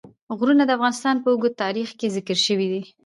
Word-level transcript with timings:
غرونه 0.37 0.63
د 0.65 0.71
افغانستان 0.77 1.15
په 1.23 1.27
اوږده 1.31 1.59
تاریخ 1.63 1.89
کې 1.99 2.07
ذکر 2.15 2.37
شوی 2.45 2.67
دی. 2.73 2.81